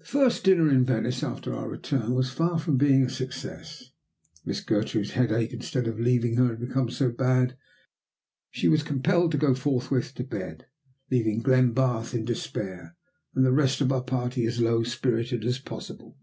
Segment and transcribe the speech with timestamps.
[0.00, 3.90] The first dinner in Venice after our return was far from being a success.
[4.44, 7.58] Miss Gertrude's headache, instead of leaving her, had become so bad that
[8.50, 10.66] she was compelled to go forthwith to bed,
[11.10, 12.98] leaving Glenbarth in despair,
[13.34, 16.18] and the rest of our party as low spirited as possible.